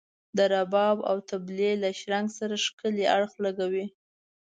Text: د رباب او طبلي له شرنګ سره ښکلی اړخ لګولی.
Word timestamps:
د 0.37 0.39
رباب 0.53 0.97
او 1.09 1.17
طبلي 1.29 1.71
له 1.83 1.89
شرنګ 1.99 2.27
سره 2.39 2.55
ښکلی 2.65 3.05
اړخ 3.15 3.31
لګولی. 3.45 3.85